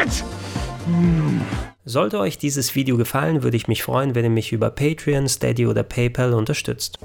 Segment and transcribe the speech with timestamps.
[0.00, 0.24] it!
[1.84, 5.66] Sollte euch dieses Video gefallen, würde ich mich freuen, wenn ihr mich über Patreon, Steady
[5.66, 6.98] oder PayPal unterstützt.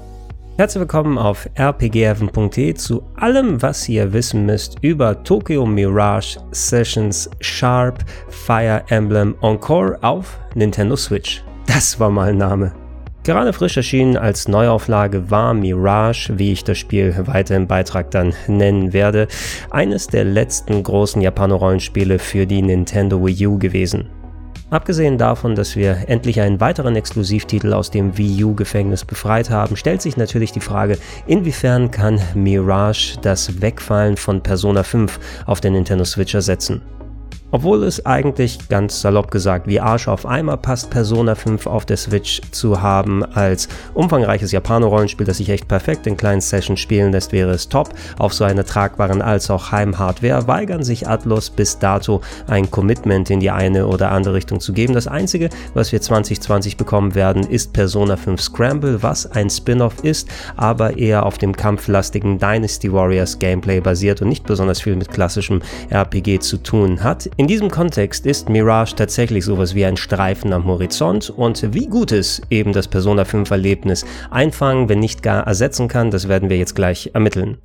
[0.56, 8.04] Herzlich willkommen auf rpgheaven.de zu allem, was ihr wissen müsst über Tokyo Mirage Sessions Sharp
[8.28, 11.42] Fire Emblem Encore auf Nintendo Switch.
[11.66, 12.85] Das war mal ein Name.
[13.26, 18.34] Gerade frisch erschienen als Neuauflage war Mirage, wie ich das Spiel weiter im Beitrag dann
[18.46, 19.26] nennen werde,
[19.68, 24.08] eines der letzten großen Japano-Rollenspiele für die Nintendo Wii U gewesen.
[24.70, 30.02] Abgesehen davon, dass wir endlich einen weiteren Exklusivtitel aus dem Wii U-Gefängnis befreit haben, stellt
[30.02, 36.04] sich natürlich die Frage, inwiefern kann Mirage das Wegfallen von Persona 5 auf der Nintendo
[36.04, 36.80] Switch ersetzen.
[37.52, 41.96] Obwohl es eigentlich ganz salopp gesagt wie Arsch auf Eimer passt, Persona 5 auf der
[41.96, 47.30] Switch zu haben als umfangreiches Japano-Rollenspiel, das sich echt perfekt in kleinen Sessions spielen lässt,
[47.30, 47.90] wäre es top.
[48.18, 53.38] Auf so einer tragbaren als auch Heimhardware weigern sich Atlus bis dato ein Commitment in
[53.38, 54.94] die eine oder andere Richtung zu geben.
[54.94, 60.28] Das einzige, was wir 2020 bekommen werden, ist Persona 5 Scramble, was ein Spin-off ist,
[60.56, 65.62] aber eher auf dem kampflastigen Dynasty Warriors Gameplay basiert und nicht besonders viel mit klassischem
[65.90, 67.28] RPG zu tun hat.
[67.38, 72.10] In diesem Kontext ist Mirage tatsächlich sowas wie ein Streifen am Horizont und wie gut
[72.10, 76.56] es eben das Persona 5 Erlebnis einfangen, wenn nicht gar ersetzen kann, das werden wir
[76.56, 77.58] jetzt gleich ermitteln.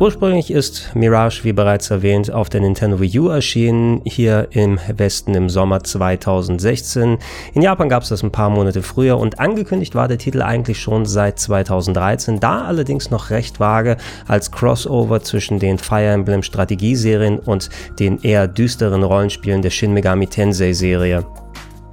[0.00, 5.34] Ursprünglich ist Mirage, wie bereits erwähnt, auf der Nintendo Wii U erschienen, hier im Westen
[5.34, 7.18] im Sommer 2016.
[7.52, 10.80] In Japan gab es das ein paar Monate früher und angekündigt war der Titel eigentlich
[10.80, 17.38] schon seit 2013, da allerdings noch recht vage als Crossover zwischen den Fire Emblem Strategieserien
[17.38, 21.26] und den eher düsteren Rollenspielen der Shin Megami Tensei Serie.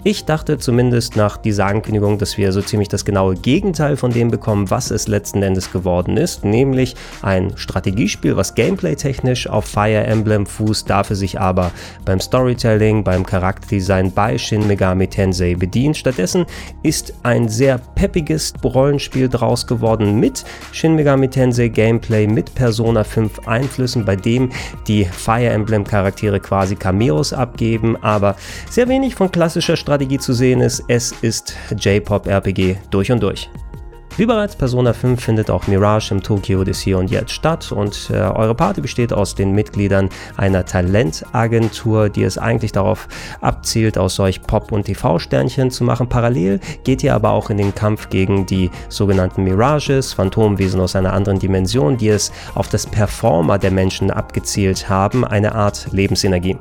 [0.07, 4.31] Ich dachte zumindest nach dieser Ankündigung, dass wir so ziemlich das genaue Gegenteil von dem
[4.31, 10.45] bekommen, was es letzten Endes geworden ist, nämlich ein Strategiespiel, was gameplay-technisch auf Fire Emblem
[10.45, 11.71] fußt, dafür sich aber
[12.05, 15.97] beim Storytelling, beim Charakterdesign bei Shin Megami Tensei bedient.
[15.97, 16.45] Stattdessen
[16.83, 23.45] ist ein sehr peppiges Rollenspiel draus geworden mit Shin Megami Tensei Gameplay, mit Persona 5
[23.45, 24.51] Einflüssen, bei dem
[24.87, 28.37] die Fire Emblem Charaktere quasi Cameos abgeben, aber
[28.69, 33.49] sehr wenig von klassischer Strategie Strategie zu sehen ist, es ist J-Pop-RPG durch und durch.
[34.15, 38.11] Wie bereits Persona 5 findet auch Mirage im Tokyo des Hier und Jetzt statt und
[38.11, 43.07] äh, eure Party besteht aus den Mitgliedern einer Talentagentur, die es eigentlich darauf
[43.41, 46.07] abzielt, aus solch Pop- und TV-Sternchen zu machen.
[46.07, 51.13] Parallel geht ihr aber auch in den Kampf gegen die sogenannten Mirages, Phantomwesen aus einer
[51.13, 56.55] anderen Dimension, die es auf das Performer der Menschen abgezielt haben, eine Art Lebensenergie.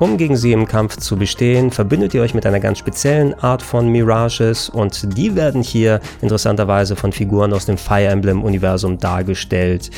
[0.00, 3.60] Um gegen sie im Kampf zu bestehen, verbindet ihr euch mit einer ganz speziellen Art
[3.60, 9.90] von Mirages und die werden hier interessanterweise von Figuren aus dem Fire Emblem-Universum dargestellt.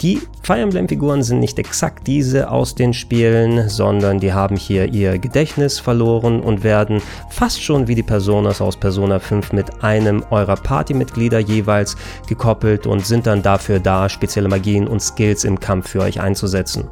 [0.00, 5.18] Die Fire Emblem-Figuren sind nicht exakt diese aus den Spielen, sondern die haben hier ihr
[5.18, 10.56] Gedächtnis verloren und werden fast schon wie die Personas aus Persona 5 mit einem eurer
[10.56, 16.00] Partymitglieder jeweils gekoppelt und sind dann dafür da, spezielle Magien und Skills im Kampf für
[16.00, 16.88] euch einzusetzen.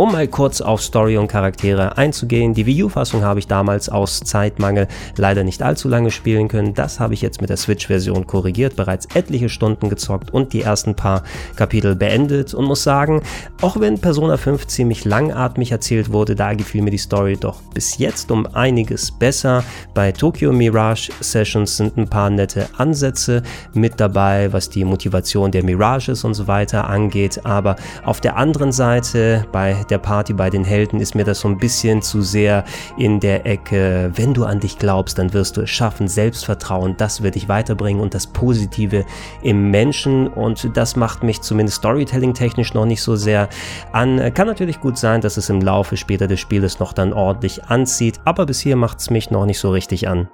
[0.00, 4.20] Um mal kurz auf Story und Charaktere einzugehen, die Wii U-Fassung habe ich damals aus
[4.20, 4.88] Zeitmangel
[5.18, 6.72] leider nicht allzu lange spielen können.
[6.72, 10.94] Das habe ich jetzt mit der Switch-Version korrigiert, bereits etliche Stunden gezockt und die ersten
[10.94, 11.22] paar
[11.54, 13.20] Kapitel beendet und muss sagen,
[13.60, 17.98] auch wenn Persona 5 ziemlich langatmig erzählt wurde, da gefiel mir die Story doch bis
[17.98, 19.62] jetzt um einiges besser.
[19.92, 23.42] Bei Tokyo Mirage Sessions sind ein paar nette Ansätze
[23.74, 28.72] mit dabei, was die Motivation der Mirages und so weiter angeht, aber auf der anderen
[28.72, 32.64] Seite bei der Party bei den Helden ist mir das so ein bisschen zu sehr
[32.96, 37.22] in der Ecke, wenn du an dich glaubst, dann wirst du es schaffen, Selbstvertrauen, das
[37.22, 39.04] wird dich weiterbringen und das Positive
[39.42, 43.48] im Menschen und das macht mich zumindest Storytelling technisch noch nicht so sehr
[43.92, 44.32] an.
[44.34, 48.20] Kann natürlich gut sein, dass es im Laufe später des Spieles noch dann ordentlich anzieht,
[48.24, 50.28] aber bis hier macht es mich noch nicht so richtig an.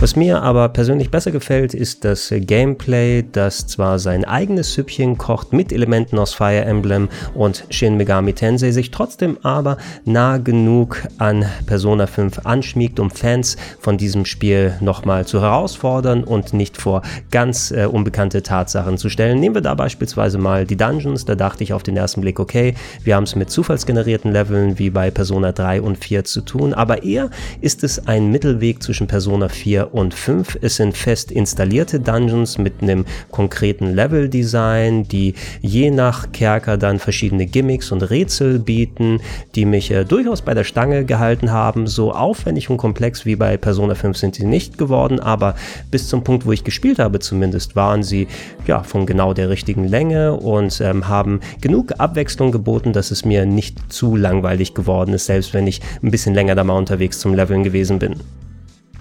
[0.00, 5.52] Was mir aber persönlich besser gefällt, ist das Gameplay, das zwar sein eigenes Süppchen kocht
[5.52, 9.76] mit Elementen aus Fire Emblem und Shin Megami Tensei, sich trotzdem aber
[10.06, 16.54] nah genug an Persona 5 anschmiegt, um Fans von diesem Spiel nochmal zu herausfordern und
[16.54, 19.38] nicht vor ganz äh, unbekannte Tatsachen zu stellen.
[19.38, 22.74] Nehmen wir da beispielsweise mal die Dungeons, da dachte ich auf den ersten Blick, okay,
[23.04, 27.02] wir haben es mit zufallsgenerierten Leveln wie bei Persona 3 und 4 zu tun, aber
[27.02, 27.28] eher
[27.60, 30.58] ist es ein Mittelweg zwischen Persona 4 4 und 5.
[30.62, 37.46] Es sind fest installierte Dungeons mit einem konkreten Level-Design, die je nach Kerker dann verschiedene
[37.46, 39.20] Gimmicks und Rätsel bieten,
[39.54, 41.86] die mich äh, durchaus bei der Stange gehalten haben.
[41.86, 45.54] So aufwendig und komplex wie bei Persona 5 sind sie nicht geworden, aber
[45.90, 48.28] bis zum Punkt, wo ich gespielt habe zumindest, waren sie
[48.66, 53.46] ja von genau der richtigen Länge und ähm, haben genug Abwechslung geboten, dass es mir
[53.46, 57.34] nicht zu langweilig geworden ist, selbst wenn ich ein bisschen länger da mal unterwegs zum
[57.34, 58.16] Leveln gewesen bin.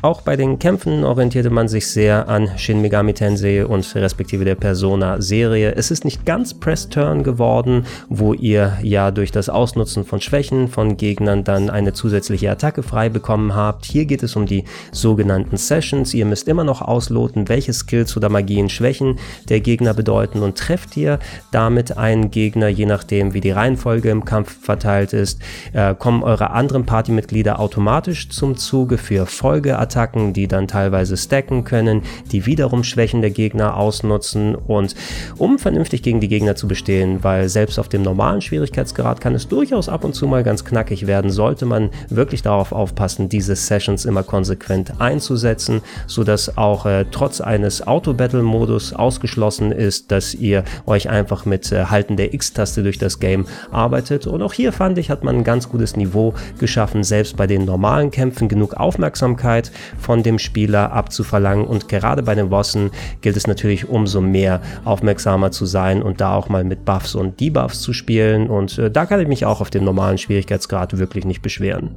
[0.02, 4.56] Auch bei den Kämpfen orientierte man sich sehr an Shin Megami Tensei und respektive der
[4.56, 5.76] Persona-Serie.
[5.76, 10.96] Es ist nicht ganz Press-Turn geworden, wo ihr ja durch das Ausnutzen von Schwächen von
[10.96, 13.84] Gegnern dann eine zusätzliche Attacke frei bekommen habt.
[13.84, 14.64] Hier geht es um die
[14.94, 16.14] sogenannten Sessions.
[16.14, 19.20] Ihr müsst immer noch ausloten, welche Skills oder Magien Schwächen
[19.50, 21.20] der Gegner bedeuten und trefft ihr
[21.52, 25.42] damit einen Gegner, je nachdem wie die Reihenfolge im Kampf verteilt ist,
[25.74, 31.64] äh, kommen eure anderen Partymitglieder automatisch zum Zuge für Folgeattacken Attacken, die dann teilweise stacken
[31.64, 34.96] können, die wiederum Schwächen der Gegner ausnutzen und
[35.38, 39.48] um vernünftig gegen die Gegner zu bestehen, weil selbst auf dem normalen Schwierigkeitsgrad kann es
[39.48, 44.06] durchaus ab und zu mal ganz knackig werden, sollte man wirklich darauf aufpassen, diese Sessions
[44.06, 51.46] immer konsequent einzusetzen, sodass auch äh, trotz eines Auto-Battle-Modus ausgeschlossen ist, dass ihr euch einfach
[51.46, 54.28] mit äh, Halten der X-Taste durch das Game arbeitet.
[54.28, 57.66] Und auch hier fand ich, hat man ein ganz gutes Niveau geschaffen, selbst bei den
[57.66, 61.66] normalen Kämpfen genug Aufmerksamkeit von dem Spieler abzuverlangen.
[61.66, 62.92] Und gerade bei den Bossen
[63.22, 67.40] gilt es natürlich umso mehr aufmerksamer zu sein und da auch mal mit Buffs und
[67.40, 68.50] Debuffs zu spielen.
[68.50, 71.96] Und äh, da kann ich mich auch auf dem normalen Schwierigkeitsgrad wirklich nicht beschweren.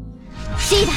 [0.59, 0.93] Shida,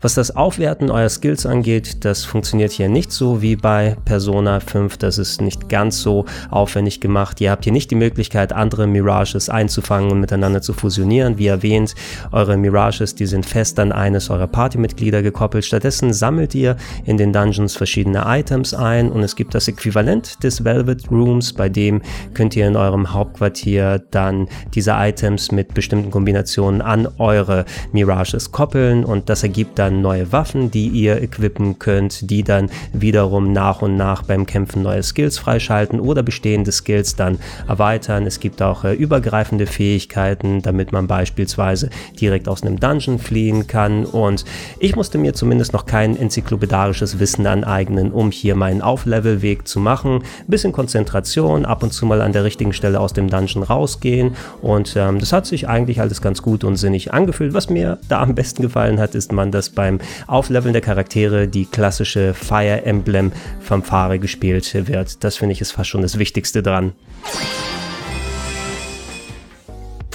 [0.00, 4.96] was das Aufwerten eurer Skills angeht, das funktioniert hier nicht so wie bei Persona 5.
[4.96, 7.40] Das ist nicht ganz so aufwendig gemacht.
[7.40, 11.38] Ihr habt hier nicht die Möglichkeit, andere Mirages einzufangen und miteinander zu fusionieren.
[11.38, 11.96] Wie erwähnt,
[12.30, 15.64] eure Mirages, die sind fest an eines eurer Partymitglieder gekoppelt.
[15.64, 20.64] Stattdessen sammelt ihr in den Dungeons verschiedene Items ein und es gibt das Äquivalent des
[20.64, 22.02] Velvet Rooms, bei dem
[22.34, 29.04] könnt ihr in eurem Hauptquartier dann diese Items mit bestimmten Kombinationen an eure Mirages koppeln
[29.04, 33.80] und das ergibt dann dann neue Waffen, die ihr equippen könnt, die dann wiederum nach
[33.80, 38.26] und nach beim Kämpfen neue Skills freischalten oder bestehende Skills dann erweitern.
[38.26, 41.88] Es gibt auch äh, übergreifende Fähigkeiten, damit man beispielsweise
[42.20, 44.04] direkt aus einem Dungeon fliehen kann.
[44.04, 44.44] Und
[44.78, 50.16] ich musste mir zumindest noch kein enzyklopädarisches Wissen aneignen, um hier meinen Auflevelweg zu machen.
[50.16, 54.36] Ein bisschen Konzentration, ab und zu mal an der richtigen Stelle aus dem Dungeon rausgehen.
[54.60, 57.54] Und ähm, das hat sich eigentlich alles ganz gut und sinnig angefühlt.
[57.54, 61.64] Was mir da am besten gefallen hat, ist man, dass beim Aufleveln der Charaktere die
[61.64, 63.30] klassische Fire Emblem
[63.60, 65.22] Fanfare gespielt wird.
[65.22, 66.94] Das finde ich ist fast schon das Wichtigste dran.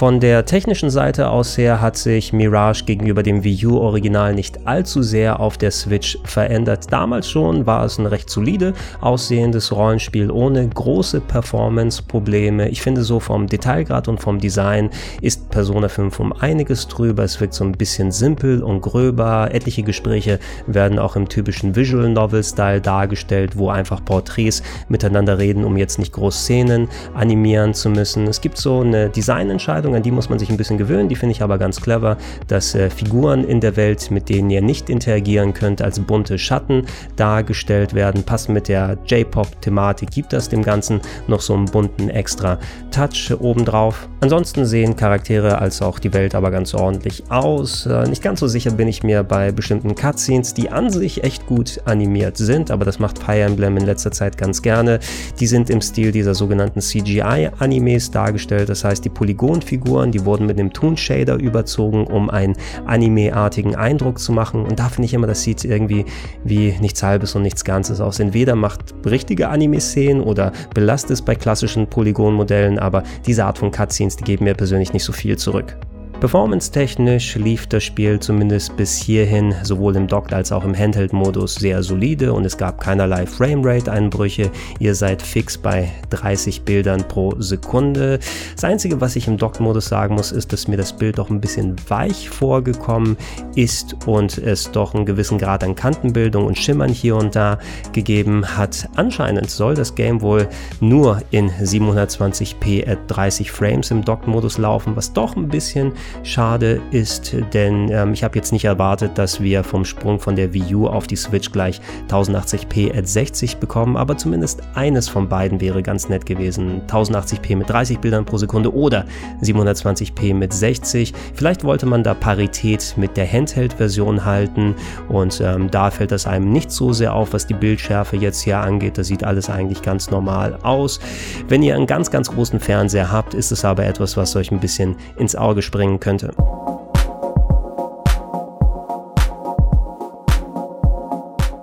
[0.04, 4.66] Von der technischen Seite aus her hat sich Mirage gegenüber dem Wii U Original nicht
[4.66, 6.92] allzu sehr auf der Switch verändert.
[6.92, 12.68] Damals schon war es ein recht solide aussehendes Rollenspiel ohne große Performance-Probleme.
[12.68, 14.90] Ich finde so vom Detailgrad und vom Design
[15.22, 17.24] ist Persona 5 um einiges drüber.
[17.24, 19.54] Es wirkt so ein bisschen simpel und gröber.
[19.54, 25.78] Etliche Gespräche werden auch im typischen Visual Novel-Style dargestellt, wo einfach Porträts miteinander reden, um
[25.78, 28.26] jetzt nicht groß Szenen animieren zu müssen.
[28.26, 31.16] Es gibt so eine Designentscheidung Entscheidung, an die muss man sich ein bisschen gewöhnen, die
[31.16, 32.16] finde ich aber ganz clever,
[32.48, 36.86] dass äh, Figuren in der Welt, mit denen ihr nicht interagieren könnt, als bunte Schatten
[37.16, 38.24] dargestellt werden.
[38.24, 42.58] Passend mit der J-Pop-Thematik gibt das dem Ganzen noch so einen bunten extra
[42.90, 44.08] Touch obendrauf.
[44.20, 47.86] Ansonsten sehen Charaktere als auch die Welt aber ganz ordentlich aus.
[47.86, 51.46] Äh, nicht ganz so sicher bin ich mir bei bestimmten Cutscenes, die an sich echt
[51.46, 54.98] gut animiert sind, aber das macht Fire Emblem in letzter Zeit ganz gerne.
[55.40, 60.46] Die sind im Stil dieser sogenannten CGI-Animes dargestellt, das heißt die Polygonfiguren Figuren, die wurden
[60.46, 62.54] mit einem Toon Shader überzogen, um einen
[62.86, 64.64] Anime-artigen Eindruck zu machen.
[64.64, 66.04] Und da finde ich immer, das sieht irgendwie
[66.44, 68.20] wie nichts Halbes und nichts Ganzes aus.
[68.20, 74.14] Entweder macht richtige Anime-Szenen oder belastet es bei klassischen Polygon-Modellen, aber diese Art von Cutscenes,
[74.14, 75.76] die geben mir persönlich nicht so viel zurück.
[76.20, 81.82] Performance-technisch lief das Spiel zumindest bis hierhin sowohl im Docked als auch im Handheld-Modus sehr
[81.82, 84.50] solide und es gab keinerlei Framerate-Einbrüche.
[84.78, 88.20] Ihr seid fix bei 30 Bildern pro Sekunde.
[88.54, 91.40] Das Einzige, was ich im Docked-Modus sagen muss, ist, dass mir das Bild doch ein
[91.40, 93.16] bisschen weich vorgekommen
[93.54, 97.58] ist und es doch einen gewissen Grad an Kantenbildung und Schimmern hier und da
[97.92, 98.88] gegeben hat.
[98.96, 100.48] Anscheinend soll das Game wohl
[100.80, 105.92] nur in 720p at 30 Frames im Docked-Modus laufen, was doch ein bisschen
[106.22, 110.52] schade ist, denn ähm, ich habe jetzt nicht erwartet, dass wir vom Sprung von der
[110.52, 111.80] Wii U auf die Switch gleich
[112.10, 116.82] 1080p at 60 bekommen, aber zumindest eines von beiden wäre ganz nett gewesen.
[116.88, 119.04] 1080p mit 30 Bildern pro Sekunde oder
[119.42, 121.12] 720p mit 60.
[121.34, 124.74] Vielleicht wollte man da Parität mit der Handheld-Version halten
[125.08, 128.58] und ähm, da fällt das einem nicht so sehr auf, was die Bildschärfe jetzt hier
[128.58, 128.98] angeht.
[128.98, 131.00] Da sieht alles eigentlich ganz normal aus.
[131.48, 134.60] Wenn ihr einen ganz, ganz großen Fernseher habt, ist es aber etwas, was euch ein
[134.60, 136.34] bisschen ins Auge springen könnte.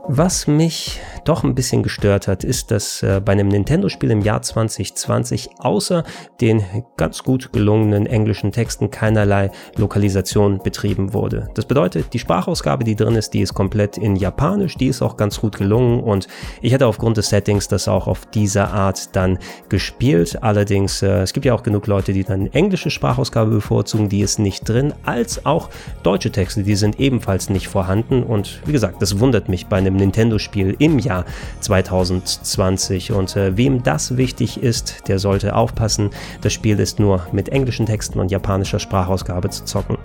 [0.07, 4.41] Was mich doch ein bisschen gestört hat, ist, dass äh, bei einem Nintendo-Spiel im Jahr
[4.41, 6.03] 2020 außer
[6.39, 6.63] den
[6.97, 11.49] ganz gut gelungenen englischen Texten keinerlei Lokalisation betrieben wurde.
[11.53, 15.17] Das bedeutet, die Sprachausgabe, die drin ist, die ist komplett in Japanisch, die ist auch
[15.17, 16.27] ganz gut gelungen und
[16.61, 19.37] ich hätte aufgrund des Settings das auch auf diese Art dann
[19.69, 20.41] gespielt.
[20.41, 24.39] Allerdings, äh, es gibt ja auch genug Leute, die dann englische Sprachausgabe bevorzugen, die ist
[24.39, 25.69] nicht drin, als auch
[26.03, 29.95] deutsche Texte, die sind ebenfalls nicht vorhanden und wie gesagt, das wundert mich bei einem
[29.95, 31.25] Nintendo-Spiel im Jahr Jahr
[31.59, 33.11] 2020.
[33.11, 36.09] Und äh, wem das wichtig ist, der sollte aufpassen.
[36.41, 39.97] Das Spiel ist nur mit englischen Texten und japanischer Sprachausgabe zu zocken.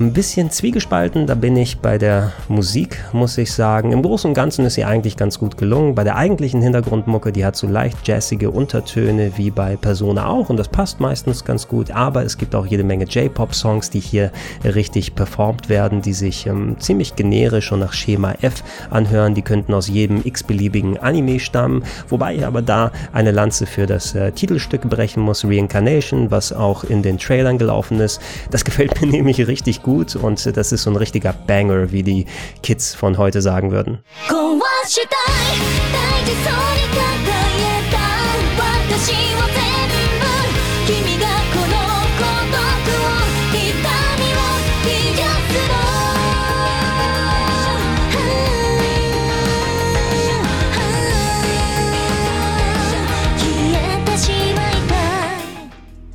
[0.00, 3.92] Ein bisschen zwiegespalten, da bin ich bei der Musik, muss ich sagen.
[3.92, 5.94] Im Großen und Ganzen ist sie eigentlich ganz gut gelungen.
[5.94, 10.56] Bei der eigentlichen Hintergrundmucke, die hat so leicht jazzige Untertöne wie bei Persona auch und
[10.56, 11.90] das passt meistens ganz gut.
[11.90, 14.32] Aber es gibt auch jede Menge J-Pop-Songs, die hier
[14.64, 19.34] richtig performt werden, die sich ähm, ziemlich generisch und nach Schema F anhören.
[19.34, 21.84] Die könnten aus jedem x-beliebigen Anime stammen.
[22.08, 26.84] Wobei ich aber da eine Lanze für das äh, Titelstück brechen muss, Reincarnation, was auch
[26.84, 28.18] in den Trailern gelaufen ist.
[28.50, 32.04] Das gefällt mir nämlich richtig gut gut und das ist so ein richtiger Banger, wie
[32.04, 32.26] die
[32.62, 33.98] Kids von heute sagen würden.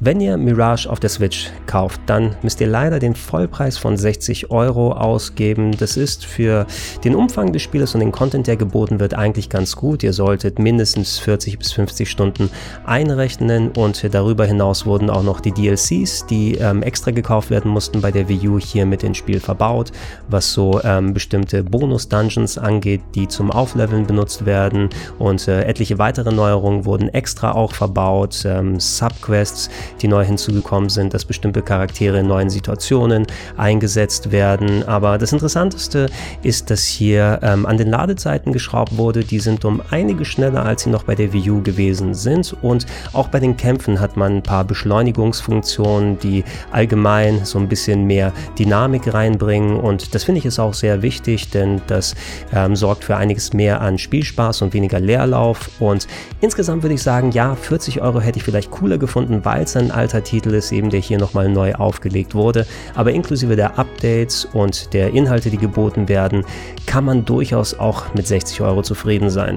[0.06, 4.52] Wenn ihr Mirage auf der Switch kauft, dann müsst ihr leider den Vollpreis von 60
[4.52, 5.76] Euro ausgeben.
[5.80, 6.68] Das ist für
[7.04, 10.04] den Umfang des Spieles und den Content, der geboten wird, eigentlich ganz gut.
[10.04, 12.52] Ihr solltet mindestens 40 bis 50 Stunden
[12.86, 18.02] einrechnen und darüber hinaus wurden auch noch die DLCs, die ähm, extra gekauft werden mussten,
[18.02, 19.92] bei der Wii U hier mit ins Spiel verbaut,
[20.28, 26.32] was so ähm, bestimmte Bonus-Dungeons angeht, die zum Aufleveln benutzt werden und äh, etliche weitere
[26.32, 29.72] Neuerungen wurden extra auch verbaut, ähm, Subquests,
[30.02, 33.26] die neu hinzugekommen sind, dass bestimmte Charaktere in neuen Situationen
[33.58, 34.84] eingesetzt werden.
[34.88, 36.08] Aber das Interessanteste
[36.44, 39.24] ist, dass hier ähm, an den Ladezeiten geschraubt wurde.
[39.24, 42.56] Die sind um einige schneller, als sie noch bei der Wii U gewesen sind.
[42.62, 48.06] Und auch bei den Kämpfen hat man ein paar Beschleunigungsfunktionen, die allgemein so ein bisschen
[48.06, 49.78] mehr Dynamik reinbringen.
[49.78, 52.16] Und das finde ich ist auch sehr wichtig, denn das
[52.54, 55.70] ähm, sorgt für einiges mehr an Spielspaß und weniger Leerlauf.
[55.80, 56.08] Und
[56.42, 59.85] insgesamt würde ich sagen, ja, 40 Euro hätte ich vielleicht cooler gefunden, weil es ein
[59.86, 62.66] ein alter Titel ist, eben der hier nochmal neu aufgelegt wurde.
[62.96, 66.46] Aber inklusive der Updates und der Inhalte, die geboten werden,
[66.86, 69.56] kann man durchaus auch mit 60 Euro zufrieden sein.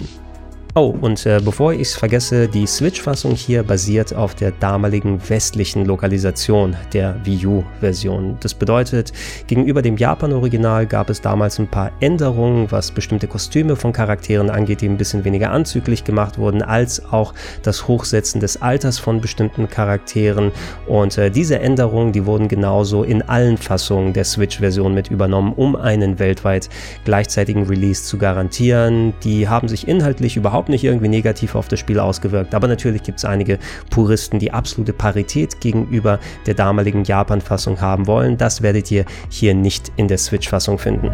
[0.81, 5.85] Oh, und äh, bevor ich es vergesse, die Switch-Fassung hier basiert auf der damaligen westlichen
[5.85, 8.37] Lokalisation der Wii U-Version.
[8.39, 9.13] Das bedeutet,
[9.49, 14.81] gegenüber dem Japan-Original gab es damals ein paar Änderungen, was bestimmte Kostüme von Charakteren angeht,
[14.81, 19.69] die ein bisschen weniger anzüglich gemacht wurden, als auch das Hochsetzen des Alters von bestimmten
[19.69, 20.53] Charakteren.
[20.87, 25.75] Und äh, diese Änderungen, die wurden genauso in allen Fassungen der Switch-Version mit übernommen, um
[25.75, 26.69] einen weltweit
[27.05, 29.13] gleichzeitigen Release zu garantieren.
[29.25, 32.55] Die haben sich inhaltlich überhaupt überhaupt nicht irgendwie negativ auf das Spiel ausgewirkt.
[32.55, 33.59] Aber natürlich gibt es einige
[33.91, 38.37] Puristen, die absolute Parität gegenüber der damaligen Japan-Fassung haben wollen.
[38.37, 41.11] Das werdet ihr hier nicht in der Switch-Fassung finden.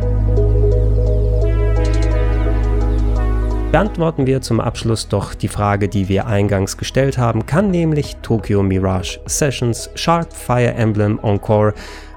[3.71, 7.45] Beantworten wir zum Abschluss doch die Frage, die wir eingangs gestellt haben.
[7.45, 11.75] Kann nämlich Tokyo Mirage Sessions Sharp Fire Emblem Encore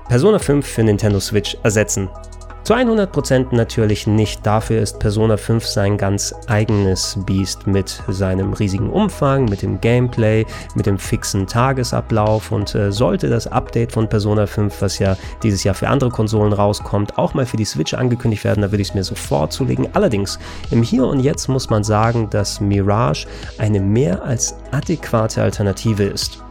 [0.07, 2.09] Persona 5 für Nintendo Switch ersetzen?
[2.67, 4.45] Zu 100% natürlich nicht.
[4.45, 10.45] Dafür ist Persona 5 sein ganz eigenes Biest mit seinem riesigen Umfang, mit dem Gameplay,
[10.75, 15.63] mit dem fixen Tagesablauf und äh, sollte das Update von Persona 5, was ja dieses
[15.63, 18.89] Jahr für andere Konsolen rauskommt, auch mal für die Switch angekündigt werden, da würde ich
[18.89, 19.87] es mir sofort zulegen.
[19.93, 20.37] Allerdings,
[20.69, 23.27] im Hier und Jetzt muss man sagen, dass Mirage
[23.59, 26.43] eine mehr als adäquate Alternative ist.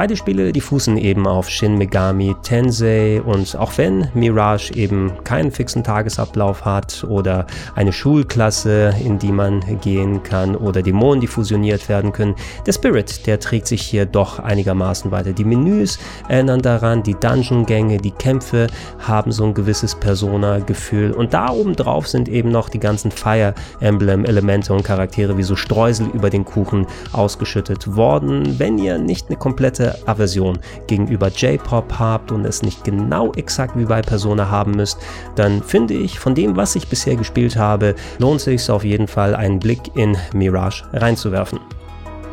[0.00, 5.50] Beide Spiele, die fußen eben auf Shin Megami Tensei und auch wenn Mirage eben keinen
[5.50, 11.90] fixen Tagesablauf hat oder eine Schulklasse, in die man gehen kann oder Dämonen, die fusioniert
[11.90, 12.34] werden können,
[12.66, 15.34] der Spirit, der trägt sich hier doch einigermaßen weiter.
[15.34, 15.98] Die Menüs
[16.30, 18.68] erinnern daran, die Dungeon-Gänge, die Kämpfe
[19.06, 23.52] haben so ein gewisses Persona-Gefühl und da oben drauf sind eben noch die ganzen Fire
[23.80, 28.58] Emblem-Elemente und Charaktere wie so Streusel über den Kuchen ausgeschüttet worden.
[28.58, 33.84] Wenn ihr nicht eine komplette Aversion gegenüber J-Pop habt und es nicht genau exakt wie
[33.84, 34.98] bei Persona haben müsst,
[35.36, 39.34] dann finde ich, von dem, was ich bisher gespielt habe, lohnt sich auf jeden Fall
[39.34, 41.60] einen Blick in Mirage reinzuwerfen.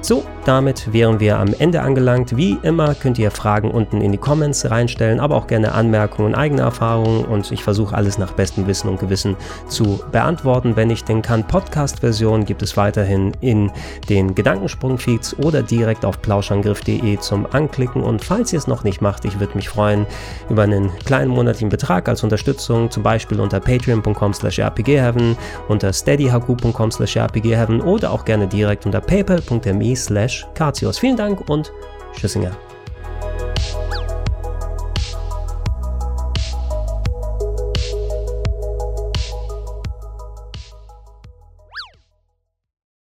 [0.02, 2.38] So, damit wären wir am Ende angelangt.
[2.38, 6.62] Wie immer könnt ihr Fragen unten in die Comments reinstellen, aber auch gerne Anmerkungen, eigene
[6.62, 9.36] Erfahrungen und ich versuche alles nach bestem Wissen und Gewissen
[9.68, 11.46] zu beantworten, wenn ich denn kann.
[11.46, 13.72] Podcast-Version gibt es weiterhin in
[14.08, 19.26] den Gedankensprung-Feeds oder direkt auf plauschangriff.de zum Anklicken und falls ihr es noch nicht macht,
[19.26, 20.06] ich würde mich freuen
[20.50, 25.36] über einen kleinen monatlichen Betrag als Unterstützung, zum Beispiel unter patreon.com slash rpgheaven,
[25.68, 30.48] unter steadyhq.com slash rpgheaven oder auch gerne direkt unter paypal.me slash
[31.00, 31.72] Vielen Dank und
[32.16, 32.58] Tschüssinger.